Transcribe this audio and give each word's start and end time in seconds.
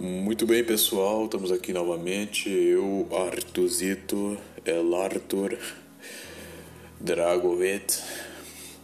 Muito 0.00 0.46
bem, 0.46 0.64
pessoal, 0.64 1.26
estamos 1.26 1.52
aqui 1.52 1.70
novamente. 1.70 2.48
Eu, 2.48 3.06
Artuzito, 3.14 4.38
El 4.64 4.94
Arthur 4.94 5.58
Dragovet, 6.98 8.00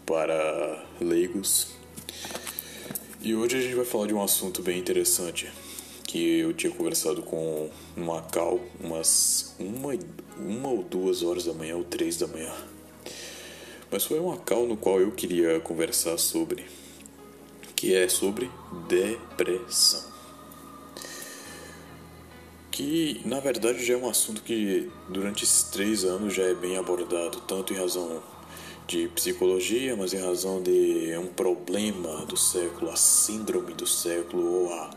para 0.04 0.84
leigos. 1.00 1.68
E 3.22 3.34
hoje 3.34 3.56
a 3.56 3.60
gente 3.62 3.74
vai 3.74 3.86
falar 3.86 4.06
de 4.06 4.14
um 4.14 4.22
assunto 4.22 4.62
bem 4.62 4.78
interessante 4.78 5.50
que 6.04 6.40
eu 6.40 6.52
tinha 6.52 6.70
conversado 6.70 7.22
com 7.22 7.70
Macau 7.96 8.60
umas 8.78 9.56
uma, 9.58 9.98
uma 10.38 10.68
ou 10.68 10.82
duas 10.82 11.22
horas 11.22 11.46
da 11.46 11.54
manhã 11.54 11.76
ou 11.76 11.84
três 11.84 12.18
da 12.18 12.26
manhã. 12.26 12.52
Mas 13.90 14.04
foi 14.04 14.20
um 14.20 14.28
Macau 14.28 14.66
no 14.66 14.76
qual 14.76 15.00
eu 15.00 15.10
queria 15.12 15.58
conversar 15.58 16.18
sobre, 16.18 16.66
que 17.74 17.94
é 17.94 18.08
sobre 18.10 18.50
depressão 18.86 20.17
que 22.78 23.20
na 23.24 23.40
verdade 23.40 23.84
já 23.84 23.94
é 23.94 23.96
um 23.96 24.08
assunto 24.08 24.40
que 24.40 24.88
durante 25.08 25.42
esses 25.42 25.64
três 25.64 26.04
anos 26.04 26.32
já 26.32 26.44
é 26.44 26.54
bem 26.54 26.76
abordado, 26.76 27.40
tanto 27.40 27.72
em 27.72 27.76
razão 27.76 28.22
de 28.86 29.08
psicologia, 29.08 29.96
mas 29.96 30.14
em 30.14 30.20
razão 30.20 30.62
de 30.62 31.12
um 31.18 31.26
problema 31.26 32.24
do 32.26 32.36
século, 32.36 32.88
a 32.92 32.94
síndrome 32.94 33.74
do 33.74 33.84
século 33.84 34.62
ou 34.62 34.72
a 34.72 34.90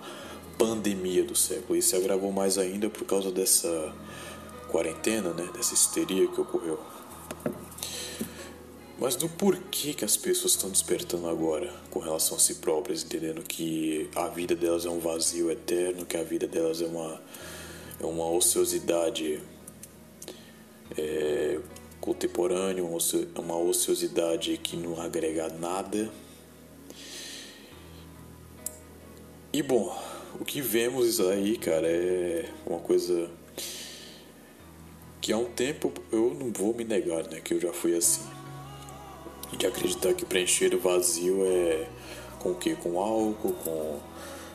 pandemia 0.60 1.24
do 1.24 1.36
século. 1.36 1.76
E 1.76 1.82
se 1.82 1.96
agravou 1.96 2.32
mais 2.32 2.60
ainda 2.60 2.88
por 2.88 3.04
causa 3.04 3.32
dessa 3.32 3.92
quarentena, 4.68 5.32
né, 5.34 5.50
dessa 5.52 5.74
histeria 5.74 6.28
que 6.28 6.40
ocorreu. 6.40 6.80
Mas 9.00 9.16
do 9.16 9.28
porquê 9.28 9.96
que 9.96 10.06
as 10.06 10.16
pessoas 10.16 10.52
estão 10.52 10.70
despertando 10.70 11.28
agora 11.28 11.74
com 11.90 12.00
relação 12.00 12.38
a 12.38 12.40
si 12.40 12.56
próprias, 12.56 13.04
entendendo 13.04 13.42
que 13.42 14.08
a 14.16 14.28
vida 14.28 14.56
delas 14.56 14.86
é 14.86 14.90
um 14.92 15.00
vazio 15.00 15.50
eterno, 15.50 16.06
que 16.06 16.16
a 16.16 16.24
vida 16.24 16.46
delas 16.46 16.80
é 16.80 16.86
uma 16.86 17.20
é 18.02 18.06
uma 18.06 18.28
ociosidade 18.30 19.40
é, 20.98 21.60
contemporânea, 22.00 22.84
uma 22.84 23.58
ociosidade 23.58 24.58
que 24.58 24.76
não 24.76 25.00
agrega 25.00 25.50
nada. 25.50 26.12
E 29.54 29.62
bom, 29.62 29.96
o 30.40 30.46
que 30.46 30.62
vemos 30.62 31.20
aí, 31.20 31.58
cara, 31.58 31.88
é 31.88 32.50
uma 32.66 32.80
coisa 32.80 33.30
que 35.22 35.32
há 35.32 35.38
um 35.38 35.46
tempo 35.46 35.94
eu 36.12 36.34
não 36.34 36.52
vou 36.52 36.74
me 36.74 36.84
negar, 36.84 37.28
né, 37.28 37.40
que 37.40 37.54
eu 37.54 37.60
já 37.60 37.72
fui 37.72 37.96
assim. 37.96 38.28
De 39.58 39.68
acreditar 39.68 40.14
que 40.14 40.26
preencher 40.26 40.74
o 40.74 40.80
vazio 40.80 41.46
é 41.46 41.88
com 42.40 42.52
o 42.52 42.56
que? 42.56 42.76
Com 42.76 43.00
álcool, 43.00 43.54
com 43.64 44.00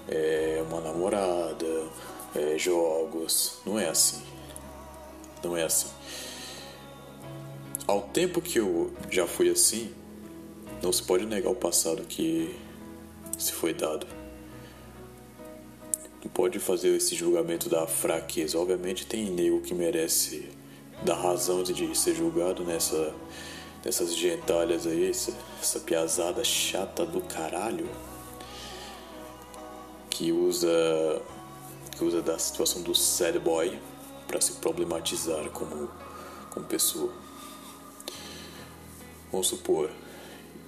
é, 0.08 0.64
uma 0.68 0.80
namorada, 0.80 1.84
é, 2.36 2.58
jogos. 2.58 3.58
Não 3.64 3.78
é 3.78 3.88
assim. 3.88 4.22
Não 5.42 5.56
é 5.56 5.64
assim. 5.64 5.88
Ao 7.86 8.02
tempo 8.02 8.40
que 8.40 8.58
eu 8.58 8.92
já 9.10 9.26
fui 9.26 9.48
assim, 9.48 9.92
não 10.82 10.92
se 10.92 11.02
pode 11.02 11.24
negar 11.24 11.50
o 11.50 11.54
passado 11.54 12.02
que 12.02 12.54
se 13.38 13.52
foi 13.52 13.72
dado. 13.72 14.06
Não 16.22 16.30
pode 16.30 16.58
fazer 16.58 16.96
esse 16.96 17.14
julgamento 17.14 17.68
da 17.68 17.86
fraqueza. 17.86 18.58
Obviamente 18.58 19.06
tem 19.06 19.30
nego 19.30 19.60
que 19.60 19.72
merece 19.72 20.48
dar 21.04 21.14
razão 21.14 21.62
de 21.62 21.96
ser 21.96 22.14
julgado 22.14 22.64
nessa 22.64 23.14
nessas 23.86 24.16
gentalhas 24.16 24.84
aí, 24.84 25.08
essa, 25.08 25.32
essa 25.62 25.78
piazada 25.78 26.42
chata 26.42 27.06
do 27.06 27.20
caralho 27.20 27.88
que 30.10 30.32
usa 30.32 31.22
que 31.96 32.04
usa 32.04 32.20
da 32.20 32.38
situação 32.38 32.82
do 32.82 32.94
sad 32.94 33.38
boy 33.38 33.78
para 34.28 34.40
se 34.40 34.52
problematizar 34.54 35.48
como, 35.50 35.88
como 36.50 36.66
pessoa. 36.66 37.12
Vamos 39.32 39.48
supor. 39.48 39.90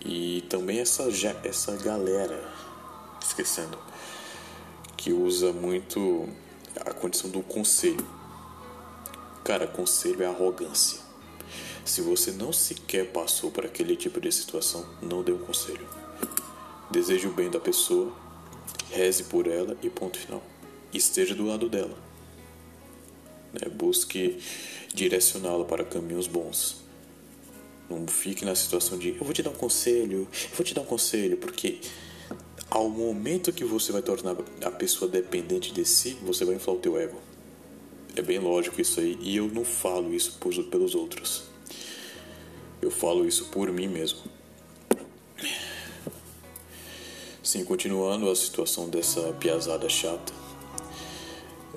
E 0.04 0.42
também 0.48 0.78
essa, 0.78 1.04
essa 1.44 1.76
galera, 1.76 2.50
esquecendo, 3.22 3.78
que 4.96 5.12
usa 5.12 5.52
muito 5.52 6.28
a 6.80 6.94
condição 6.94 7.28
do 7.28 7.42
conselho. 7.42 8.06
Cara, 9.44 9.66
conselho 9.66 10.22
é 10.22 10.26
arrogância. 10.26 11.00
Se 11.84 12.00
você 12.00 12.30
não 12.32 12.52
sequer 12.52 13.12
passou 13.12 13.50
por 13.50 13.66
aquele 13.66 13.96
tipo 13.96 14.20
de 14.20 14.30
situação, 14.30 14.84
não 15.02 15.22
dê 15.22 15.32
um 15.32 15.38
conselho. 15.38 15.86
Deseje 16.90 17.26
o 17.26 17.32
bem 17.32 17.50
da 17.50 17.60
pessoa, 17.60 18.12
reze 18.90 19.24
por 19.24 19.46
ela 19.46 19.76
e 19.82 19.90
ponto 19.90 20.18
final 20.18 20.42
esteja 20.92 21.34
do 21.34 21.46
lado 21.46 21.68
dela. 21.68 21.96
Né? 23.52 23.68
Busque 23.70 24.38
direcioná-la 24.94 25.64
para 25.64 25.84
caminhos 25.84 26.26
bons. 26.26 26.82
Não 27.88 28.06
fique 28.06 28.44
na 28.44 28.54
situação 28.54 28.98
de 28.98 29.10
eu 29.10 29.24
vou 29.24 29.32
te 29.32 29.42
dar 29.42 29.50
um 29.50 29.54
conselho, 29.54 30.28
eu 30.50 30.56
vou 30.56 30.64
te 30.64 30.74
dar 30.74 30.82
um 30.82 30.86
conselho, 30.86 31.38
porque 31.38 31.80
ao 32.70 32.88
momento 32.88 33.52
que 33.52 33.64
você 33.64 33.92
vai 33.92 34.02
tornar 34.02 34.36
a 34.62 34.70
pessoa 34.70 35.10
dependente 35.10 35.72
de 35.72 35.84
si, 35.86 36.18
você 36.22 36.44
vai 36.44 36.56
inflar 36.56 36.76
o 36.76 36.78
teu 36.78 36.98
ego. 36.98 37.18
É 38.14 38.20
bem 38.20 38.38
lógico 38.38 38.80
isso 38.80 39.00
aí, 39.00 39.16
e 39.20 39.36
eu 39.36 39.48
não 39.48 39.64
falo 39.64 40.12
isso 40.14 40.36
por, 40.38 40.52
pelos 40.64 40.94
outros. 40.94 41.44
Eu 42.82 42.90
falo 42.90 43.26
isso 43.26 43.46
por 43.46 43.72
mim 43.72 43.88
mesmo. 43.88 44.20
Sim, 47.42 47.64
continuando 47.64 48.28
a 48.28 48.36
situação 48.36 48.90
dessa 48.90 49.32
piazada 49.34 49.88
chata 49.88 50.47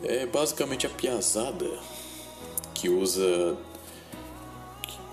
é 0.04 0.26
basicamente 0.26 0.86
a 0.86 0.90
piazada 0.90 1.70
que 2.74 2.90
usa 2.90 3.58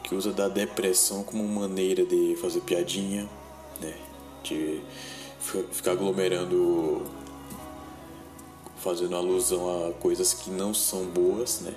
que 0.03 0.15
usa 0.15 0.33
da 0.33 0.49
depressão 0.49 1.23
como 1.23 1.47
maneira 1.47 2.03
de 2.07 2.35
fazer 2.41 2.61
piadinha, 2.63 3.29
né? 3.79 3.95
De 4.43 4.81
ficar 5.71 5.93
aglomerando 5.93 7.05
fazendo 8.79 9.17
alusão 9.17 9.89
a 9.89 9.93
coisas 9.93 10.33
que 10.33 10.51
não 10.51 10.73
são 10.73 11.05
boas, 11.05 11.61
né? 11.61 11.75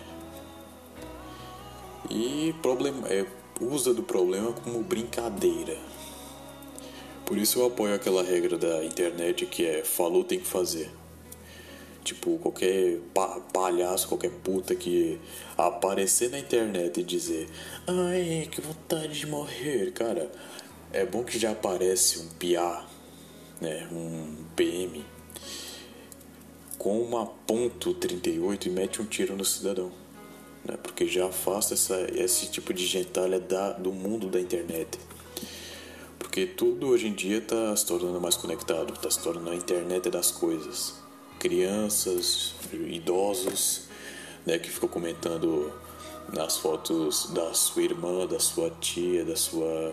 E 2.10 2.56
problema 2.62 3.08
é 3.10 3.26
usa 3.60 3.94
do 3.94 4.02
problema 4.02 4.54
como 4.54 4.82
brincadeira. 4.82 5.78
Por 7.26 7.38
isso 7.38 7.60
eu 7.60 7.66
apoio 7.66 7.94
aquela 7.94 8.24
regra 8.24 8.58
da 8.58 8.84
internet 8.84 9.46
que 9.46 9.66
é 9.66 9.84
falou 9.84 10.24
tem 10.24 10.40
que 10.40 10.48
fazer. 10.48 11.01
Tipo, 12.04 12.40
qualquer 12.40 13.00
pa 13.14 13.40
palhaço, 13.54 14.08
qualquer 14.08 14.32
puta 14.32 14.76
que 14.76 15.20
aparecer 15.56 16.32
na 16.32 16.40
internet 16.40 17.00
e 17.00 17.04
dizer 17.04 17.48
Ai, 17.86 18.48
que 18.52 18.60
vontade 18.60 19.20
de 19.20 19.28
morrer, 19.28 19.92
cara. 19.92 20.32
É 20.92 21.06
bom 21.06 21.24
que 21.24 21.38
já 21.38 21.52
aparece 21.52 22.20
um 22.20 22.28
PA, 22.30 22.86
né, 23.62 23.88
um 23.92 24.44
PM, 24.56 25.06
com 26.78 27.02
uma 27.02 27.26
ponto 27.26 27.94
.38 27.94 28.66
e 28.66 28.70
mete 28.70 29.02
um 29.02 29.06
tiro 29.06 29.36
no 29.36 29.46
cidadão. 29.46 29.92
Né, 30.66 30.78
porque 30.82 31.08
já 31.08 31.28
afasta 31.28 31.76
essa, 31.76 32.02
esse 32.14 32.48
tipo 32.48 32.74
de 32.74 32.86
gentalha 32.86 33.40
da, 33.40 33.74
do 33.74 33.92
mundo 33.92 34.28
da 34.28 34.40
internet. 34.40 35.00
Porque 36.18 36.46
tudo 36.46 36.88
hoje 36.88 37.08
em 37.08 37.14
dia 37.14 37.38
está 37.38 37.76
se 37.76 37.86
tornando 37.86 38.20
mais 38.20 38.36
conectado, 38.36 38.94
está 38.94 39.10
se 39.10 39.22
tornando 39.22 39.52
a 39.52 39.56
internet 39.56 40.10
das 40.10 40.32
coisas 40.32 41.01
crianças, 41.42 42.54
idosos, 42.72 43.86
né, 44.46 44.60
que 44.60 44.70
ficam 44.70 44.88
comentando 44.88 45.74
nas 46.32 46.58
fotos 46.58 47.32
da 47.32 47.52
sua 47.56 47.82
irmã, 47.82 48.28
da 48.28 48.40
sua 48.40 48.70
tia, 48.80 49.26
da 49.26 49.36
sua 49.36 49.92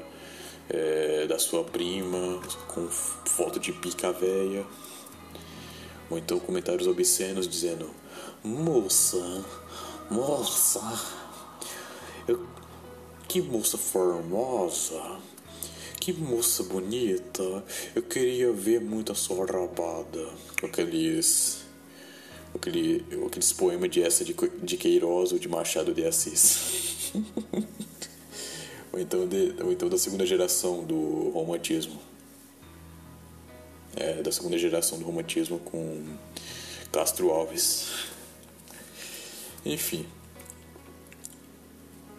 é, 0.69 1.27
da 1.27 1.39
sua 1.39 1.65
prima, 1.65 2.39
com 2.69 2.87
foto 2.89 3.59
de 3.59 3.73
pica 3.73 4.13
véia, 4.13 4.67
ou 6.11 6.19
então 6.19 6.39
comentários 6.39 6.87
obscenos 6.87 7.49
dizendo: 7.49 7.89
Moça, 8.45 9.43
moça, 10.11 10.83
eu, 12.29 12.47
que 13.27 13.41
moça 13.41 13.79
formosa, 13.79 15.03
que 16.09 16.13
moça 16.15 16.63
bonita, 16.63 17.63
eu 17.95 18.03
queria 18.03 18.51
ver 18.51 18.81
muito 18.81 19.13
a 19.13 19.15
sua 19.15 19.45
rabada. 19.45 20.27
Aqueles. 20.63 21.59
Aquele, 22.55 23.05
aqueles 23.27 23.53
poemas 23.53 23.91
de 23.91 24.03
essa 24.03 24.25
de, 24.25 24.35
de 24.63 24.77
Queiroz 24.79 25.33
ou 25.33 25.39
de 25.39 25.47
Machado 25.47 25.93
de 25.93 26.07
Assis. 26.07 27.13
ou, 28.91 28.99
então 28.99 29.29
de, 29.29 29.55
ou 29.63 29.71
então 29.71 29.87
da 29.91 29.99
segunda 29.99 30.25
geração 30.25 30.83
do 30.83 31.29
romantismo. 31.29 32.01
É, 33.95 34.23
da 34.23 34.33
segunda 34.33 34.57
geração 34.57 34.99
do 34.99 35.05
romantismo 35.05 35.59
com 35.59 36.07
Castro 36.91 37.29
Alves. 37.29 37.87
Enfim. 39.63 40.07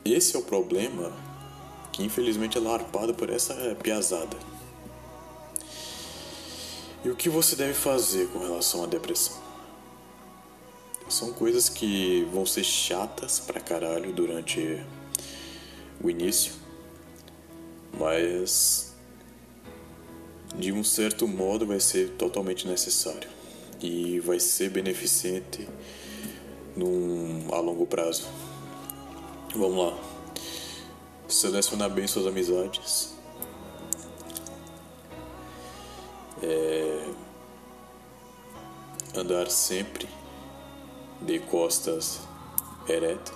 Esse 0.05 0.35
é 0.35 0.39
o 0.39 0.43
problema 0.43 1.28
que 1.99 2.05
infelizmente 2.05 2.57
é 2.57 2.61
larpado 2.61 3.13
por 3.13 3.29
essa 3.29 3.53
piazada. 3.83 4.37
E 7.03 7.09
o 7.09 7.15
que 7.15 7.27
você 7.27 7.57
deve 7.57 7.73
fazer 7.73 8.29
com 8.29 8.39
relação 8.39 8.85
à 8.85 8.87
depressão? 8.87 9.37
São 11.09 11.33
coisas 11.33 11.67
que 11.67 12.25
vão 12.31 12.45
ser 12.45 12.63
chatas 12.63 13.39
pra 13.39 13.59
caralho 13.59 14.13
durante 14.13 14.81
o 16.01 16.09
início, 16.09 16.53
mas 17.99 18.93
de 20.55 20.71
um 20.71 20.85
certo 20.85 21.27
modo 21.27 21.65
vai 21.65 21.81
ser 21.81 22.11
totalmente 22.11 22.65
necessário 22.65 23.29
e 23.81 24.21
vai 24.21 24.39
ser 24.39 24.69
beneficente 24.69 25.67
num, 26.77 27.47
a 27.51 27.59
longo 27.59 27.85
prazo. 27.85 28.25
Vamos 29.53 29.77
lá. 29.77 30.18
Selecionar 31.29 31.91
bem 31.91 32.07
suas 32.07 32.25
amizades. 32.25 33.13
É, 36.41 37.07
andar 39.15 39.47
sempre 39.51 40.09
de 41.21 41.37
costas 41.41 42.21
eretas. 42.87 43.35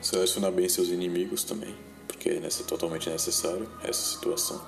Selecionar 0.00 0.50
bem 0.50 0.66
seus 0.66 0.88
inimigos 0.88 1.44
também, 1.44 1.76
porque 2.08 2.30
é 2.30 2.48
totalmente 2.66 3.10
necessário 3.10 3.70
essa 3.84 4.14
situação. 4.14 4.64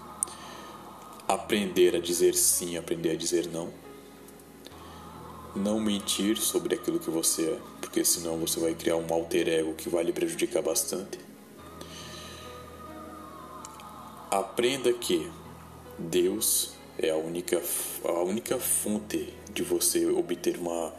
Aprender 1.27 1.97
a 1.97 2.01
dizer 2.01 2.35
sim, 2.35 2.77
aprender 2.77 3.13
a 3.13 3.17
dizer 3.17 3.47
não. 3.47 3.73
Não 5.55 5.81
mentir 5.81 6.37
sobre 6.39 6.75
aquilo 6.75 6.99
que 6.99 7.11
você 7.11 7.43
é, 7.43 7.59
porque 7.81 8.05
senão 8.05 8.37
você 8.39 8.61
vai 8.61 8.75
criar 8.75 8.97
um 8.97 9.13
alter 9.13 9.49
ego 9.49 9.75
que 9.75 9.89
vai 9.89 10.05
lhe 10.05 10.13
prejudicar 10.13 10.63
bastante. 10.63 11.19
Aprenda 14.31 14.93
que 14.93 15.31
Deus 15.99 16.73
é 16.99 17.11
a 17.11 17.17
única, 17.17 17.63
a 18.05 18.23
única 18.23 18.59
fonte 18.59 19.33
de 19.53 19.63
você 19.63 20.07
obter 20.07 20.59
uma, 20.59 20.93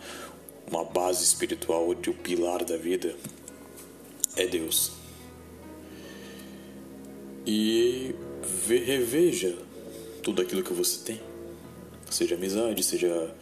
uma 0.70 0.84
base 0.84 1.24
espiritual, 1.24 1.94
de 1.94 2.10
o 2.10 2.14
um 2.14 2.16
pilar 2.16 2.64
da 2.64 2.78
vida 2.78 3.16
é 4.36 4.48
Deus. 4.48 4.92
E 7.46 8.16
reveja 8.68 9.58
tudo 10.24 10.42
aquilo 10.42 10.64
que 10.64 10.74
você 10.74 11.04
tem, 11.04 11.22
seja 12.10 12.36
amizade, 12.36 12.84
seja 12.84 13.34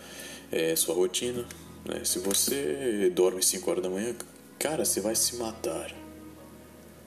é, 0.51 0.75
sua 0.75 0.95
rotina. 0.95 1.45
Né? 1.85 2.03
Se 2.03 2.19
você 2.19 3.11
dorme 3.13 3.43
5 3.43 3.69
horas 3.69 3.83
da 3.83 3.89
manhã, 3.89 4.15
cara, 4.59 4.85
você 4.85 5.01
vai 5.01 5.15
se 5.15 5.35
matar. 5.35 5.91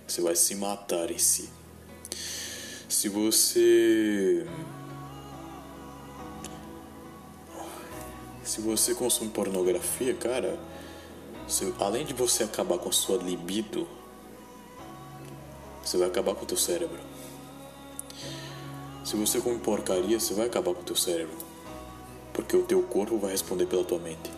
Você 0.07 0.21
vai 0.21 0.35
se 0.35 0.55
matar 0.55 1.11
em 1.11 1.19
si. 1.19 1.49
Se 2.89 3.09
você 3.09 4.47
se 8.43 8.61
você 8.61 8.95
consome 8.95 9.31
pornografia, 9.31 10.13
cara, 10.15 10.59
além 11.79 12.05
de 12.05 12.13
você 12.13 12.43
acabar 12.43 12.79
com 12.79 12.89
a 12.89 12.93
sua 12.93 13.17
libido, 13.17 13.87
você 15.85 15.97
vai 15.97 16.09
acabar 16.09 16.35
com 16.35 16.43
o 16.43 16.47
teu 16.47 16.57
cérebro. 16.57 16.99
Se 19.05 19.17
você 19.17 19.41
come 19.41 19.59
porcaria, 19.59 20.19
você 20.19 20.35
vai 20.35 20.47
acabar 20.47 20.75
com 20.75 20.81
o 20.81 20.85
teu 20.85 20.97
cérebro. 20.97 21.50
Porque 22.41 22.57
o 22.57 22.63
teu 22.63 22.83
corpo 22.83 23.19
vai 23.19 23.33
responder 23.33 23.67
pela 23.67 23.85
tua 23.85 23.99
mente. 23.99 24.31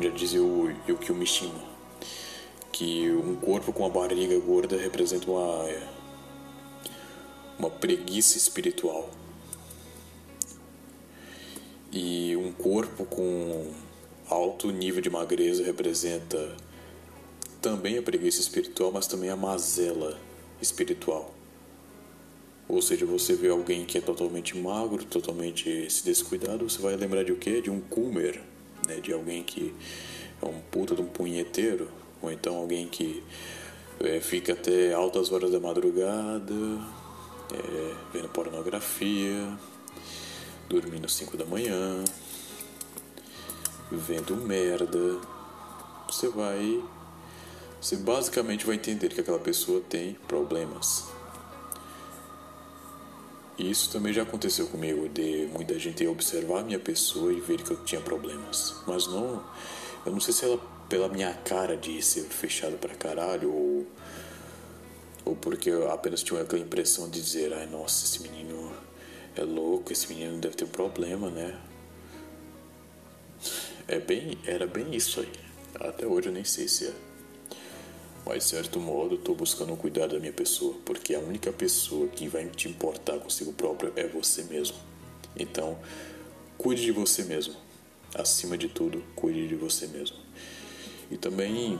Já 0.00 0.08
dizia 0.08 0.42
o 0.42 0.74
Yukio 0.88 1.14
Mishima 1.14 1.60
que 2.72 3.10
um 3.10 3.36
corpo 3.36 3.74
com 3.74 3.82
uma 3.82 3.90
barriga 3.90 4.38
gorda 4.38 4.74
representa 4.74 5.30
uma 5.30 5.68
uma 7.58 7.68
preguiça 7.68 8.38
espiritual. 8.38 9.10
E 11.92 12.34
um 12.36 12.52
corpo 12.52 13.04
com 13.04 13.70
alto 14.30 14.70
nível 14.70 15.02
de 15.02 15.10
magreza 15.10 15.62
representa 15.62 16.56
também 17.60 17.98
a 17.98 18.02
preguiça 18.02 18.40
espiritual, 18.40 18.90
mas 18.92 19.06
também 19.06 19.28
a 19.28 19.36
mazela 19.36 20.18
espiritual. 20.58 21.37
Ou 22.68 22.82
seja, 22.82 23.06
você 23.06 23.34
vê 23.34 23.48
alguém 23.48 23.86
que 23.86 23.96
é 23.96 24.00
totalmente 24.00 24.56
magro, 24.56 25.02
totalmente 25.04 25.90
se 25.90 26.04
descuidado, 26.04 26.68
você 26.68 26.82
vai 26.82 26.94
lembrar 26.96 27.24
de 27.24 27.32
o 27.32 27.36
quê? 27.36 27.62
De 27.62 27.70
um 27.70 27.80
Kummer, 27.80 28.42
né? 28.86 28.96
de 29.00 29.12
alguém 29.12 29.42
que 29.42 29.74
é 30.42 30.46
um 30.46 30.60
puta 30.70 30.94
de 30.94 31.00
um 31.00 31.06
punheteiro, 31.06 31.88
ou 32.20 32.30
então 32.30 32.56
alguém 32.56 32.86
que 32.86 33.22
é, 34.00 34.20
fica 34.20 34.52
até 34.52 34.92
altas 34.92 35.32
horas 35.32 35.50
da 35.50 35.58
madrugada, 35.58 36.54
é, 37.54 37.94
vendo 38.12 38.28
pornografia, 38.28 39.58
dormindo 40.68 41.08
5 41.08 41.38
da 41.38 41.46
manhã, 41.46 42.04
vendo 43.90 44.36
merda, 44.36 45.18
você 46.06 46.28
vai. 46.28 46.82
Você 47.80 47.96
basicamente 47.96 48.66
vai 48.66 48.74
entender 48.74 49.08
que 49.08 49.20
aquela 49.20 49.38
pessoa 49.38 49.80
tem 49.80 50.18
problemas. 50.26 51.17
E 53.58 53.68
isso 53.68 53.90
também 53.90 54.12
já 54.12 54.22
aconteceu 54.22 54.68
comigo, 54.68 55.08
de 55.08 55.48
muita 55.52 55.76
gente 55.78 56.06
observar 56.06 56.60
a 56.60 56.62
minha 56.62 56.78
pessoa 56.78 57.32
e 57.32 57.40
ver 57.40 57.60
que 57.60 57.72
eu 57.72 57.84
tinha 57.84 58.00
problemas. 58.00 58.76
Mas 58.86 59.08
não. 59.08 59.44
Eu 60.06 60.12
não 60.12 60.20
sei 60.20 60.32
se 60.32 60.44
ela, 60.44 60.58
pela 60.88 61.08
minha 61.08 61.34
cara 61.34 61.76
de 61.76 62.00
ser 62.00 62.22
fechado 62.22 62.78
pra 62.78 62.94
caralho, 62.94 63.52
ou. 63.52 63.86
Ou 65.24 65.36
porque 65.36 65.68
eu 65.68 65.90
apenas 65.90 66.22
tinha 66.22 66.40
aquela 66.40 66.62
impressão 66.62 67.10
de 67.10 67.20
dizer: 67.20 67.52
ai 67.52 67.66
nossa, 67.66 68.04
esse 68.04 68.22
menino 68.22 68.72
é 69.34 69.42
louco, 69.42 69.92
esse 69.92 70.08
menino 70.08 70.38
deve 70.38 70.54
ter 70.54 70.64
um 70.64 70.68
problema, 70.68 71.28
né? 71.28 71.58
É 73.88 73.98
bem, 73.98 74.38
era 74.46 74.66
bem 74.66 74.94
isso 74.94 75.20
aí. 75.20 75.32
Até 75.80 76.06
hoje 76.06 76.28
eu 76.28 76.32
nem 76.32 76.44
sei 76.44 76.68
se 76.68 76.86
é. 76.86 77.07
Mas, 78.28 78.44
certo 78.44 78.78
modo, 78.78 79.14
estou 79.14 79.34
buscando 79.34 79.74
cuidar 79.74 80.08
da 80.08 80.18
minha 80.18 80.34
pessoa, 80.34 80.76
porque 80.84 81.14
a 81.14 81.18
única 81.18 81.50
pessoa 81.50 82.08
que 82.08 82.28
vai 82.28 82.44
te 82.50 82.68
importar 82.68 83.18
consigo 83.18 83.54
próprio 83.54 83.90
é 83.96 84.06
você 84.06 84.42
mesmo. 84.42 84.76
Então, 85.34 85.78
cuide 86.58 86.84
de 86.84 86.92
você 86.92 87.24
mesmo. 87.24 87.54
Acima 88.14 88.58
de 88.58 88.68
tudo, 88.68 89.02
cuide 89.16 89.48
de 89.48 89.54
você 89.54 89.86
mesmo. 89.86 90.18
E 91.10 91.16
também 91.16 91.78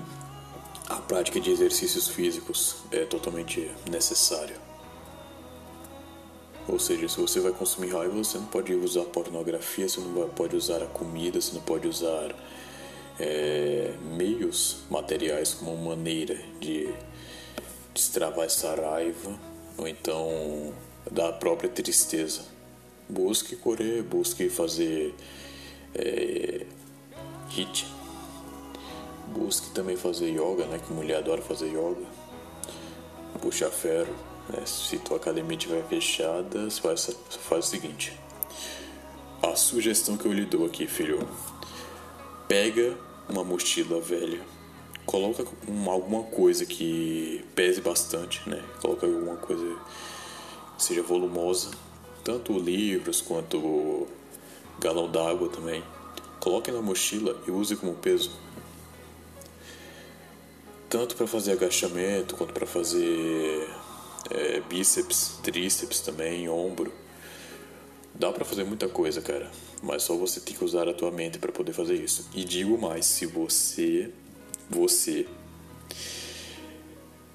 a 0.88 0.96
prática 0.96 1.38
de 1.38 1.50
exercícios 1.50 2.08
físicos 2.08 2.76
é 2.90 3.04
totalmente 3.04 3.70
necessária. 3.90 4.56
Ou 6.66 6.78
seja, 6.78 7.10
se 7.10 7.20
você 7.20 7.40
vai 7.40 7.52
consumir 7.52 7.90
raiva, 7.90 8.14
você 8.14 8.38
não 8.38 8.46
pode 8.46 8.72
usar 8.72 9.04
pornografia, 9.04 9.86
você 9.86 10.00
não 10.00 10.30
pode 10.30 10.56
usar 10.56 10.82
a 10.82 10.86
comida, 10.86 11.42
você 11.42 11.52
não 11.52 11.60
pode 11.60 11.86
usar 11.86 12.34
é, 13.18 13.92
meios 14.16 14.78
materiais 14.90 15.54
como 15.54 15.76
maneira 15.76 16.36
de 16.60 16.92
destravar 17.94 18.46
essa 18.46 18.74
raiva 18.74 19.38
ou 19.76 19.88
então 19.88 20.72
da 21.10 21.32
própria 21.32 21.68
tristeza. 21.68 22.42
Busque 23.08 23.56
correr, 23.56 24.02
busque 24.02 24.48
fazer 24.50 25.14
é, 25.94 26.66
hit, 27.48 27.86
busque 29.28 29.70
também 29.70 29.96
fazer 29.96 30.28
yoga, 30.28 30.66
né? 30.66 30.78
Que 30.78 30.92
mulher 30.92 31.18
adora 31.18 31.40
fazer 31.40 31.68
yoga, 31.68 32.06
puxar 33.40 33.70
ferro 33.70 34.28
né? 34.48 34.64
Se 34.64 34.98
tua 34.98 35.18
academia 35.18 35.56
estiver 35.56 35.84
fechada, 35.84 36.70
você 36.70 36.80
faz, 36.80 37.00
você 37.00 37.38
faz 37.38 37.66
o 37.66 37.68
seguinte. 37.68 38.18
A 39.42 39.54
sugestão 39.54 40.16
que 40.16 40.26
eu 40.26 40.32
lhe 40.32 40.44
dou 40.44 40.64
aqui, 40.66 40.86
filho. 40.86 41.28
Pega 42.46 42.96
uma 43.28 43.44
mochila 43.44 44.00
velha, 44.00 44.40
coloca 45.04 45.44
uma, 45.66 45.92
alguma 45.92 46.22
coisa 46.24 46.64
que 46.66 47.44
pese 47.54 47.80
bastante, 47.80 48.48
né? 48.48 48.62
Coloca 48.80 49.06
alguma 49.06 49.36
coisa 49.36 49.76
que 50.76 50.82
seja 50.82 51.02
volumosa, 51.02 51.70
tanto 52.24 52.58
livros 52.58 53.20
quanto 53.20 54.06
galão 54.78 55.10
d'água 55.10 55.48
também. 55.48 55.82
Coloque 56.40 56.70
na 56.70 56.80
mochila 56.80 57.40
e 57.46 57.50
use 57.50 57.76
como 57.76 57.94
peso. 57.94 58.30
Tanto 60.88 61.16
para 61.16 61.26
fazer 61.26 61.52
agachamento 61.52 62.34
quanto 62.36 62.54
para 62.54 62.66
fazer 62.66 63.68
é, 64.30 64.60
bíceps, 64.60 65.38
tríceps 65.42 66.00
também, 66.00 66.48
ombro. 66.48 66.92
Dá 68.18 68.32
para 68.32 68.44
fazer 68.44 68.64
muita 68.64 68.88
coisa, 68.88 69.22
cara, 69.22 69.48
mas 69.80 70.02
só 70.02 70.16
você 70.16 70.40
tem 70.40 70.56
que 70.56 70.64
usar 70.64 70.88
a 70.88 70.92
tua 70.92 71.10
mente 71.12 71.38
para 71.38 71.52
poder 71.52 71.72
fazer 71.72 71.94
isso. 71.94 72.28
E 72.34 72.44
digo 72.44 72.76
mais, 72.76 73.06
se 73.06 73.26
você 73.26 74.10
você 74.68 75.26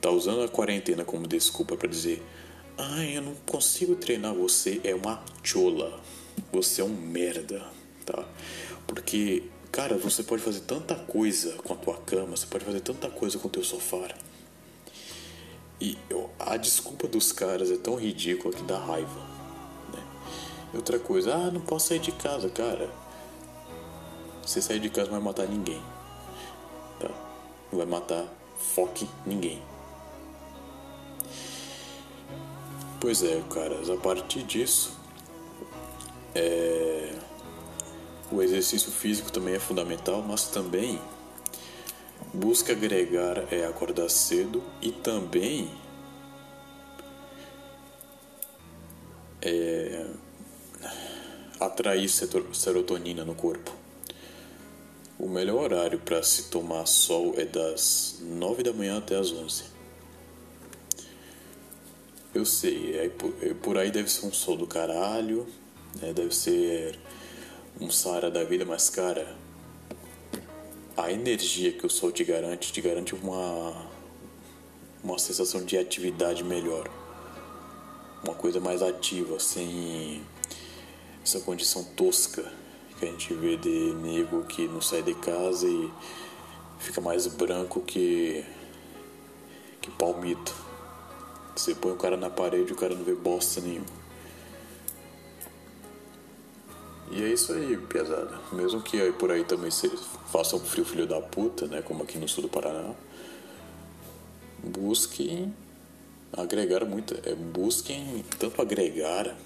tá 0.01 0.11
usando 0.11 0.43
a 0.43 0.49
quarentena 0.49 1.05
como 1.05 1.25
desculpa 1.25 1.77
para 1.77 1.87
dizer: 1.87 2.21
"Ai, 2.77 3.15
eu 3.17 3.21
não 3.21 3.33
consigo 3.45 3.95
treinar", 3.95 4.33
você 4.33 4.81
é 4.83 4.93
uma 4.93 5.23
chola. 5.41 6.01
Você 6.51 6.81
é 6.81 6.83
um 6.83 6.89
merda, 6.89 7.65
tá? 8.05 8.27
Porque 8.85 9.43
cara, 9.71 9.97
você 9.97 10.21
pode 10.21 10.43
fazer 10.43 10.59
tanta 10.61 10.95
coisa 10.95 11.53
com 11.53 11.73
a 11.73 11.77
tua 11.77 11.97
cama, 12.01 12.35
você 12.35 12.45
pode 12.45 12.65
fazer 12.65 12.81
tanta 12.81 13.09
coisa 13.09 13.39
com 13.39 13.47
o 13.47 13.51
teu 13.51 13.63
sofá. 13.63 14.09
E 15.79 15.97
a 16.37 16.57
desculpa 16.57 17.07
dos 17.07 17.31
caras 17.31 17.71
é 17.71 17.77
tão 17.77 17.95
ridícula 17.95 18.53
que 18.53 18.63
dá 18.63 18.77
raiva. 18.77 19.32
Outra 20.73 20.97
coisa, 20.97 21.35
ah, 21.35 21.51
não 21.51 21.61
posso 21.61 21.89
sair 21.89 21.99
de 21.99 22.11
casa, 22.11 22.49
cara. 22.49 22.89
Você 24.41 24.61
sair 24.61 24.79
de 24.79 24.89
casa 24.89 25.05
não 25.05 25.13
vai 25.13 25.21
matar 25.21 25.47
ninguém. 25.47 25.81
Tá? 26.99 27.09
Não 27.71 27.77
vai 27.77 27.85
matar 27.85 28.25
foque 28.57 29.07
ninguém. 29.25 29.61
Pois 32.99 33.21
é, 33.21 33.41
caras, 33.53 33.89
a 33.89 33.97
partir 33.97 34.43
disso, 34.43 34.97
é... 36.33 37.13
o 38.31 38.41
exercício 38.41 38.91
físico 38.91 39.31
também 39.31 39.53
é 39.55 39.59
fundamental, 39.59 40.23
mas 40.25 40.47
também 40.47 40.99
busca 42.33 42.71
agregar 42.71 43.53
é 43.53 43.65
acordar 43.65 44.09
cedo 44.09 44.63
e 44.81 44.91
também 44.91 45.69
é, 49.41 50.07
atrair 51.59 52.09
serotonina 52.09 53.23
no 53.23 53.35
corpo. 53.35 53.71
O 55.17 55.29
melhor 55.29 55.71
horário 55.71 55.99
para 55.99 56.21
se 56.23 56.49
tomar 56.49 56.85
sol 56.85 57.35
é 57.37 57.45
das 57.45 58.17
9 58.21 58.63
da 58.63 58.73
manhã 58.73 58.97
até 58.97 59.15
as 59.15 59.31
11. 59.31 59.63
Eu 62.33 62.45
sei, 62.45 62.97
é, 62.97 63.05
é, 63.41 63.53
por 63.53 63.77
aí 63.77 63.91
deve 63.91 64.11
ser 64.11 64.25
um 64.25 64.33
sol 64.33 64.57
do 64.57 64.65
caralho, 64.65 65.47
né? 66.01 66.11
deve 66.11 66.35
ser 66.35 66.99
um 67.79 67.89
Sara 67.91 68.31
da 68.31 68.43
vida, 68.43 68.65
mas 68.65 68.89
cara, 68.89 69.35
a 70.97 71.11
energia 71.11 71.71
que 71.71 71.85
o 71.85 71.89
sol 71.89 72.11
te 72.11 72.23
garante, 72.23 72.73
te 72.73 72.81
garante 72.81 73.13
uma, 73.13 73.87
uma 75.03 75.19
sensação 75.19 75.63
de 75.63 75.77
atividade 75.77 76.43
melhor. 76.43 76.89
Uma 78.23 78.33
coisa 78.35 78.59
mais 78.59 78.81
ativa, 78.81 79.39
sem 79.39 80.23
essa 81.23 81.39
condição 81.39 81.83
tosca 81.83 82.43
que 82.99 83.05
a 83.05 83.07
gente 83.07 83.33
vê 83.33 83.55
de 83.55 83.93
nego 83.95 84.43
que 84.43 84.67
não 84.67 84.81
sai 84.81 85.01
de 85.01 85.13
casa 85.15 85.67
e 85.67 85.91
fica 86.79 86.99
mais 86.99 87.27
branco 87.27 87.81
que, 87.81 88.43
que 89.81 89.89
palmito. 89.91 90.53
Você 91.55 91.73
põe 91.73 91.91
o 91.91 91.97
cara 91.97 92.17
na 92.17 92.29
parede 92.29 92.71
e 92.71 92.73
o 92.73 92.75
cara 92.75 92.93
não 92.95 93.03
vê 93.03 93.13
bosta 93.13 93.61
nenhuma. 93.61 94.03
E 97.11 97.23
é 97.23 97.27
isso 97.27 97.53
aí, 97.53 97.77
pesada. 97.77 98.39
Mesmo 98.51 98.81
que 98.81 98.99
aí 98.99 99.11
por 99.11 99.31
aí 99.31 99.43
também 99.43 99.69
se 99.69 99.87
faça 100.31 100.55
um 100.55 100.59
frio 100.59 100.83
filho 100.83 101.05
da 101.05 101.21
puta, 101.21 101.67
né? 101.67 101.81
Como 101.81 102.03
aqui 102.03 102.17
no 102.17 102.27
sul 102.27 102.43
do 102.43 102.49
Paraná. 102.49 102.91
Busquem 104.63 105.53
agregar 106.35 106.83
muito. 106.85 107.13
É, 107.23 107.35
busquem 107.35 108.25
tanto 108.39 108.59
agregar. 108.59 109.37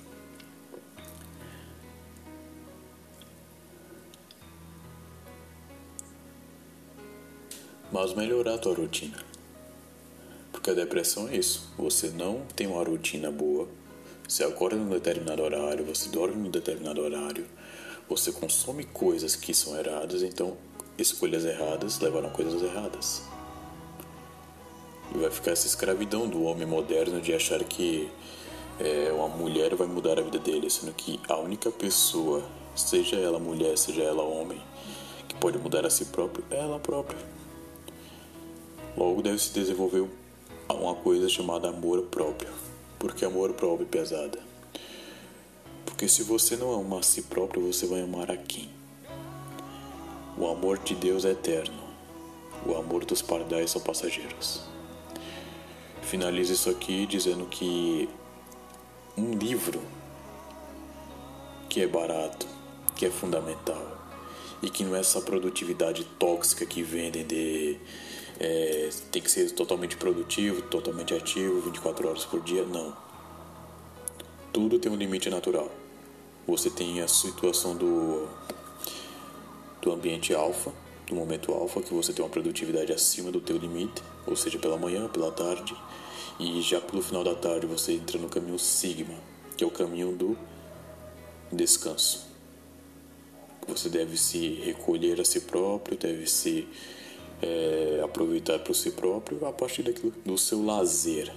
Mas 7.91 8.13
melhorar 8.13 8.56
a 8.56 8.58
tua 8.58 8.75
rotina. 8.75 9.17
Porque 10.51 10.72
a 10.72 10.74
depressão 10.74 11.27
é 11.29 11.38
isso. 11.38 11.72
Você 11.77 12.10
não 12.10 12.41
tem 12.56 12.67
uma 12.67 12.84
rotina 12.84 13.32
boa. 13.32 13.67
Você 14.27 14.44
acorda 14.44 14.75
num 14.75 14.89
determinado 14.89 15.41
horário, 15.41 15.86
você 15.86 16.10
dorme 16.10 16.36
num 16.36 16.50
determinado 16.50 17.01
horário, 17.01 17.46
você 18.10 18.29
consome 18.29 18.84
coisas 18.84 19.38
que 19.38 19.53
são 19.53 19.77
erradas, 19.79 20.22
então 20.22 20.58
escolhas 20.98 21.46
erradas 21.46 21.98
levaram 22.01 22.27
a 22.27 22.32
coisas 22.32 22.62
erradas. 22.62 23.24
E 25.15 25.17
vai 25.17 25.32
ficar 25.32 25.51
essa 25.51 25.65
escravidão 25.65 26.27
do 26.27 26.44
homem 26.44 26.67
moderno 26.67 27.22
de 27.22 27.34
achar 27.34 27.63
que 27.63 28.12
é, 28.82 29.13
uma 29.13 29.29
mulher 29.29 29.74
vai 29.75 29.88
mudar 29.88 30.20
a 30.20 30.22
vida 30.22 30.39
dele, 30.39 30.70
sendo 30.70 30.91
que 30.91 31.22
a 31.29 31.38
única 31.38 31.72
pessoa, 31.72 32.44
seja 32.75 33.15
ela 33.15 33.39
mulher, 33.39 33.77
seja 33.77 34.03
ela 34.03 34.24
homem, 34.24 34.62
que 35.29 35.36
pode 35.36 35.58
mudar 35.58 35.86
a 35.86 35.89
si 35.89 36.03
próprio 36.03 36.44
é 36.51 36.58
ela 36.58 36.79
própria. 36.79 37.37
Logo 38.97 39.21
deve 39.21 39.37
se 39.37 39.53
desenvolver 39.53 40.09
uma 40.67 40.95
coisa 40.95 41.29
chamada 41.29 41.69
amor 41.69 42.01
próprio. 42.07 42.49
Por 42.97 43.13
que 43.13 43.23
amor 43.23 43.53
próprio 43.53 43.85
pesada? 43.85 44.39
Porque 45.85 46.07
se 46.07 46.23
você 46.23 46.55
não 46.55 46.73
ama 46.73 46.97
a 46.97 47.03
si 47.03 47.21
próprio, 47.21 47.71
você 47.71 47.85
vai 47.85 48.01
amar 48.01 48.31
a 48.31 48.37
quem? 48.37 48.71
O 50.35 50.47
amor 50.47 50.79
de 50.79 50.95
Deus 50.95 51.25
é 51.25 51.31
eterno. 51.31 51.77
O 52.65 52.75
amor 52.75 53.05
dos 53.05 53.21
pardais 53.21 53.69
são 53.69 53.79
passageiros. 53.79 54.63
Finalizo 56.01 56.53
isso 56.53 56.69
aqui 56.69 57.05
dizendo 57.05 57.45
que 57.45 58.09
um 59.15 59.31
livro 59.33 59.79
que 61.69 61.81
é 61.81 61.87
barato, 61.87 62.47
que 62.95 63.05
é 63.05 63.11
fundamental 63.11 63.95
e 64.61 64.71
que 64.71 64.83
não 64.83 64.95
é 64.95 65.01
essa 65.01 65.21
produtividade 65.21 66.03
tóxica 66.17 66.65
que 66.65 66.81
vendem 66.81 67.25
de 67.25 67.79
é, 68.39 68.89
tem 69.12 69.22
que 69.22 69.32
ser 69.32 69.51
totalmente 69.51 69.98
produtivo, 69.98 70.62
totalmente 70.63 71.13
ativo, 71.13 71.62
24 71.62 72.08
horas 72.08 72.25
por 72.25 72.41
dia. 72.41 72.63
Não. 72.63 72.96
Tudo 74.53 74.79
tem 74.79 74.91
um 74.91 74.96
limite 74.96 75.29
natural. 75.29 75.72
Você 76.48 76.70
tem 76.70 77.01
a 77.01 77.08
situação 77.08 77.75
do, 77.75 78.27
do 79.82 79.91
ambiente 79.91 80.34
alfa, 80.34 80.72
do 81.08 81.15
momento 81.15 81.51
alfa, 81.51 81.82
que 81.82 81.94
você 81.94 82.13
tem 82.13 82.24
uma 82.24 82.32
produtividade 82.32 82.94
acima 82.94 83.32
do 83.32 83.41
teu 83.41 83.58
limite, 83.58 84.01
ou 84.25 84.36
seja, 84.36 84.58
pela 84.58 84.77
manhã, 84.77 85.08
pela 85.08 85.32
tarde, 85.32 85.75
e 86.39 86.62
já 86.62 86.79
pelo 86.79 87.01
final 87.01 87.24
da 87.24 87.36
tarde 87.36 87.65
você 87.65 87.94
entra 87.94 88.17
no 88.17 88.29
caminho 88.29 88.60
sigma, 88.60 89.15
que 89.58 89.63
é 89.63 89.67
o 89.67 89.72
caminho 89.72 90.15
do 90.15 90.38
descanso. 91.51 92.27
Você 93.67 93.89
deve 93.89 94.15
se 94.15 94.53
recolher 94.63 95.20
a 95.20 95.25
si 95.25 95.41
próprio, 95.41 95.98
deve 95.98 96.27
se 96.27 96.67
é, 97.41 98.01
aproveitar 98.03 98.60
para 98.60 98.74
si 98.74 98.91
próprio 98.91 99.46
a 99.46 99.51
partir 99.51 99.84
daquilo, 99.84 100.13
do 100.25 100.38
seu 100.38 100.63
lazer. 100.63 101.32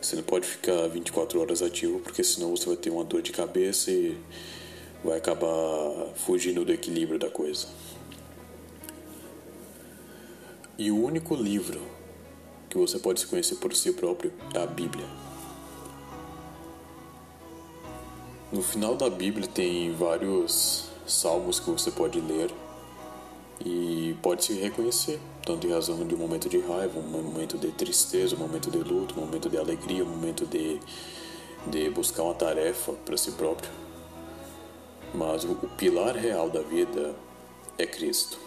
Você 0.00 0.16
não 0.16 0.22
pode 0.22 0.46
ficar 0.46 0.86
24 0.88 1.40
horas 1.40 1.62
ativo, 1.62 1.98
porque 2.00 2.22
senão 2.22 2.50
você 2.50 2.66
vai 2.66 2.76
ter 2.76 2.90
uma 2.90 3.04
dor 3.04 3.22
de 3.22 3.32
cabeça 3.32 3.90
e 3.90 4.16
vai 5.02 5.18
acabar 5.18 5.48
fugindo 6.14 6.64
do 6.64 6.72
equilíbrio 6.72 7.18
da 7.18 7.28
coisa. 7.28 7.66
E 10.78 10.90
o 10.90 11.02
único 11.02 11.34
livro 11.34 11.80
que 12.68 12.76
você 12.76 12.98
pode 12.98 13.20
se 13.20 13.26
conhecer 13.26 13.56
por 13.56 13.74
si 13.74 13.92
próprio 13.92 14.32
é 14.54 14.58
a 14.58 14.66
Bíblia. 14.66 15.06
No 18.52 18.62
final 18.62 18.94
da 18.94 19.10
Bíblia 19.10 19.48
tem 19.48 19.92
vários 19.92 20.84
salmos 21.06 21.58
que 21.58 21.70
você 21.70 21.90
pode 21.90 22.20
ler 22.20 22.50
e 23.64 24.16
pode 24.22 24.44
se 24.44 24.54
reconhecer, 24.54 25.18
tanto 25.44 25.66
em 25.66 25.70
razão 25.70 26.06
de 26.06 26.14
um 26.14 26.18
momento 26.18 26.48
de 26.48 26.58
raiva, 26.58 26.98
um 26.98 27.02
momento 27.02 27.56
de 27.56 27.68
tristeza, 27.68 28.36
um 28.36 28.38
momento 28.38 28.70
de 28.70 28.78
luto, 28.78 29.18
um 29.18 29.24
momento 29.24 29.48
de 29.48 29.56
alegria, 29.56 30.04
um 30.04 30.08
momento 30.08 30.44
de, 30.46 30.80
de 31.66 31.90
buscar 31.90 32.24
uma 32.24 32.34
tarefa 32.34 32.92
para 32.92 33.16
si 33.16 33.32
próprio. 33.32 33.70
Mas 35.14 35.44
o, 35.44 35.52
o 35.52 35.68
pilar 35.76 36.14
real 36.14 36.50
da 36.50 36.60
vida 36.60 37.14
é 37.78 37.86
Cristo. 37.86 38.38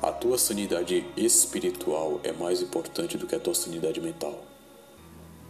A 0.00 0.12
tua 0.12 0.38
sanidade 0.38 1.04
espiritual 1.16 2.20
é 2.22 2.32
mais 2.32 2.62
importante 2.62 3.18
do 3.18 3.26
que 3.26 3.34
a 3.34 3.40
tua 3.40 3.54
sanidade 3.54 4.00
mental. 4.00 4.44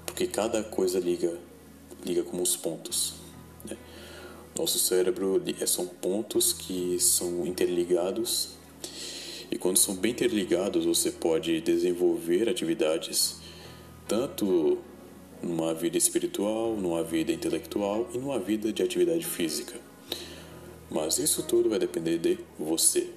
Porque 0.07 0.27
cada 0.27 0.65
coisa 0.65 0.99
liga, 0.99 1.39
liga 2.05 2.23
como 2.23 2.43
os 2.43 2.57
pontos. 2.57 3.28
Nosso 4.59 4.77
cérebro 4.77 5.41
é, 5.61 5.67
são 5.67 5.87
pontos 5.87 6.53
que 6.53 6.99
são 6.99 7.47
interligados 7.47 8.49
e 9.53 9.57
quando 9.57 9.77
são 9.77 9.95
bem 9.95 10.11
interligados 10.11 10.85
você 10.85 11.13
pode 11.13 11.61
desenvolver 11.61 12.49
atividades 12.49 13.37
tanto 14.09 14.79
numa 15.41 15.73
vida 15.73 15.97
espiritual, 15.97 16.75
numa 16.75 17.05
vida 17.05 17.31
intelectual 17.31 18.09
e 18.13 18.19
numa 18.19 18.41
vida 18.41 18.73
de 18.73 18.83
atividade 18.83 19.25
física. 19.25 19.79
Mas 20.91 21.19
isso 21.19 21.45
tudo 21.45 21.71
vai 21.71 21.79
depender 21.79 22.19
de 22.19 22.41
você. 22.59 23.11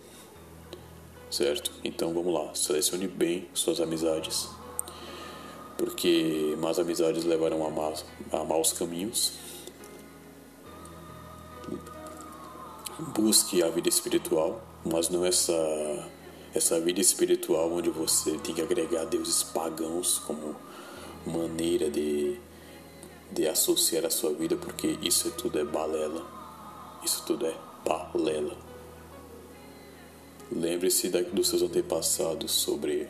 Certo? 1.31 1.71
Então 1.83 2.13
vamos 2.13 2.31
lá, 2.31 2.53
selecione 2.53 3.07
bem 3.07 3.47
suas 3.55 3.81
amizades, 3.81 4.47
porque 5.75 6.55
más 6.59 6.77
amizades 6.77 7.23
levarão 7.23 7.65
a, 7.65 7.69
ma 7.71 7.93
a 8.31 8.43
maus 8.43 8.73
caminhos 8.73 9.50
busque 13.01 13.63
a 13.63 13.69
vida 13.69 13.89
espiritual, 13.89 14.61
mas 14.85 15.09
não 15.09 15.25
essa 15.25 15.53
essa 16.53 16.79
vida 16.81 16.99
espiritual 16.99 17.71
onde 17.71 17.89
você 17.89 18.37
tem 18.39 18.53
que 18.53 18.61
agregar 18.61 19.05
deuses 19.05 19.41
pagãos 19.41 20.19
como 20.19 20.55
maneira 21.25 21.89
de 21.89 22.37
de 23.31 23.47
associar 23.47 24.05
a 24.05 24.09
sua 24.09 24.33
vida, 24.33 24.55
porque 24.57 24.97
isso 25.01 25.31
tudo 25.31 25.57
é 25.57 25.63
balela. 25.63 26.25
Isso 27.03 27.23
tudo 27.25 27.45
é 27.45 27.55
balela. 27.85 28.57
Lembre-se 30.51 31.07
dos 31.07 31.47
seus 31.47 31.61
antepassados 31.61 32.51
sobre 32.51 33.07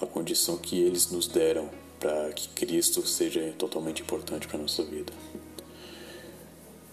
a 0.00 0.06
condição 0.06 0.56
que 0.56 0.80
eles 0.80 1.10
nos 1.10 1.28
deram 1.28 1.68
para 2.00 2.32
que 2.32 2.48
Cristo 2.48 3.06
seja 3.06 3.54
totalmente 3.58 4.00
importante 4.02 4.48
para 4.48 4.58
nossa 4.58 4.82
vida. 4.82 5.12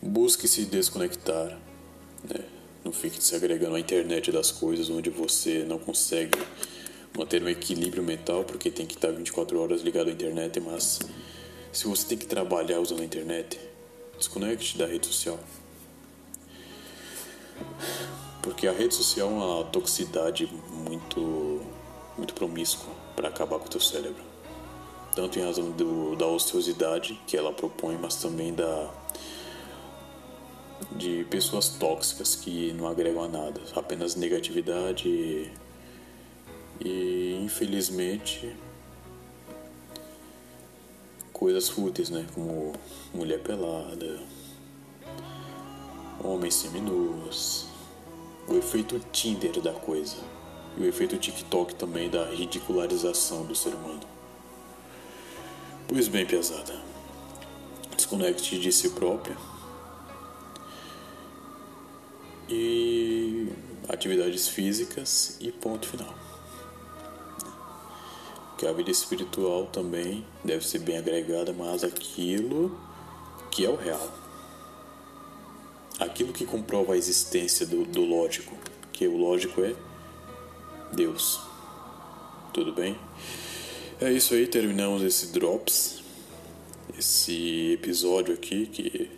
Busque 0.01 0.47
se 0.47 0.65
desconectar 0.65 1.57
Né? 2.23 2.43
Não 2.83 2.91
fique 2.91 3.23
se 3.23 3.35
agregando 3.35 3.75
à 3.75 3.79
internet 3.79 4.31
das 4.31 4.51
coisas 4.51 4.89
onde 4.89 5.09
você 5.09 5.63
não 5.63 5.77
consegue 5.77 6.37
manter 7.17 7.43
um 7.43 7.49
equilíbrio 7.49 8.03
mental 8.03 8.43
porque 8.43 8.71
tem 8.71 8.85
que 8.85 8.95
estar 8.95 9.11
24 9.11 9.59
horas 9.59 9.81
ligado 9.81 10.09
à 10.09 10.11
internet, 10.11 10.59
mas 10.59 10.99
se 11.71 11.87
você 11.87 12.07
tem 12.07 12.17
que 12.17 12.25
trabalhar 12.25 12.79
usando 12.79 13.01
a 13.01 13.05
internet, 13.05 13.59
desconecte 14.17 14.77
da 14.77 14.85
rede 14.85 15.07
social. 15.07 15.39
Porque 18.41 18.67
a 18.67 18.71
rede 18.71 18.95
social 18.95 19.29
é 19.29 19.33
uma 19.33 19.63
toxicidade 19.65 20.49
muito 20.71 21.61
muito 22.17 22.33
promíscua 22.33 22.93
para 23.15 23.29
acabar 23.29 23.57
com 23.57 23.65
o 23.65 23.69
teu 23.69 23.79
cérebro. 23.79 24.21
Tanto 25.15 25.39
em 25.39 25.43
razão 25.43 25.71
do, 25.71 26.15
da 26.15 26.27
ociosidade 26.27 27.19
que 27.27 27.35
ela 27.35 27.51
propõe, 27.51 27.97
mas 27.97 28.15
também 28.15 28.53
da 28.53 28.89
de 30.91 31.25
pessoas 31.29 31.69
tóxicas 31.69 32.35
que 32.35 32.73
não 32.73 32.87
agregam 32.87 33.23
a 33.23 33.27
nada, 33.27 33.61
apenas 33.75 34.15
negatividade 34.15 35.07
e, 35.07 35.51
e 36.83 37.39
infelizmente 37.43 38.55
coisas 41.31 41.69
fúteis, 41.69 42.09
né, 42.09 42.25
como 42.33 42.73
mulher 43.13 43.39
pelada, 43.41 44.19
homens 46.23 46.55
seminus, 46.55 47.67
o 48.47 48.55
efeito 48.55 48.99
Tinder 49.11 49.59
da 49.61 49.73
coisa 49.73 50.17
e 50.77 50.81
o 50.81 50.85
efeito 50.85 51.17
TikTok 51.17 51.75
também 51.75 52.09
da 52.09 52.25
ridicularização 52.25 53.45
do 53.45 53.55
ser 53.55 53.73
humano. 53.73 54.01
Pois 55.87 56.07
bem, 56.07 56.25
pesada, 56.25 56.79
desconecte 57.95 58.59
de 58.59 58.71
si 58.71 58.89
próprio 58.91 59.35
e 62.51 63.47
atividades 63.87 64.47
físicas 64.49 65.37
e 65.39 65.51
ponto 65.51 65.87
final. 65.87 66.13
Que 68.57 68.67
a 68.67 68.73
vida 68.73 68.91
espiritual 68.91 69.67
também 69.67 70.25
deve 70.43 70.67
ser 70.67 70.79
bem 70.79 70.97
agregada, 70.97 71.53
mas 71.53 71.83
aquilo 71.83 72.77
que 73.49 73.65
é 73.65 73.69
o 73.69 73.75
real. 73.75 74.11
Aquilo 75.97 76.33
que 76.33 76.45
comprova 76.45 76.93
a 76.93 76.97
existência 76.97 77.65
do, 77.65 77.85
do 77.85 78.03
lógico, 78.03 78.55
que 78.91 79.07
o 79.07 79.17
lógico 79.17 79.61
é 79.61 79.73
Deus. 80.93 81.39
Tudo 82.53 82.73
bem? 82.73 82.99
É 83.99 84.11
isso 84.11 84.33
aí, 84.33 84.45
terminamos 84.45 85.03
esse 85.03 85.27
Drops, 85.27 86.01
esse 86.97 87.73
episódio 87.73 88.33
aqui 88.33 88.65
que 88.65 89.09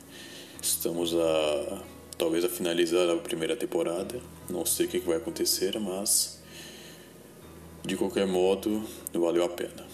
estamos 0.62 1.14
a 1.16 1.84
talvez 2.18 2.46
a 2.46 2.50
finalizar 2.50 3.10
a 3.10 3.18
primeira 3.18 3.56
temporada. 3.56 4.20
Não 4.50 4.66
sei 4.66 4.86
o 4.86 4.90
que 4.90 5.00
vai 5.00 5.18
acontecer, 5.18 5.80
mas 5.80 6.42
de 7.86 7.98
qualquer 7.98 8.26
modo, 8.26 8.84
valeu 9.14 9.44
a 9.44 9.50
pena. 9.50 9.86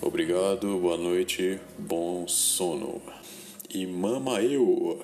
Obrigado, 0.00 0.78
boa 0.78 0.96
noite, 0.96 1.58
bom 1.76 2.26
sono. 2.28 3.02
E 3.68 3.84
mama 3.84 4.40
eu! 4.40 5.02